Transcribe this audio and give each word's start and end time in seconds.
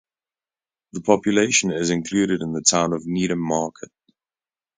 The 0.93 1.01
population 1.01 1.69
is 1.71 1.91
included 1.91 2.41
in 2.41 2.53
the 2.53 2.63
town 2.63 2.93
of 2.93 3.05
Needham 3.05 3.37
Market. 3.37 3.91